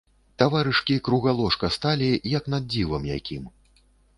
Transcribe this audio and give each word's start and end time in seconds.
Таварышкі 0.41 0.95
круга 1.09 1.31
ложка 1.39 1.69
сталі, 1.77 2.09
як 2.37 2.51
над 2.55 2.63
дзівам 2.73 3.07
якім. 3.17 3.43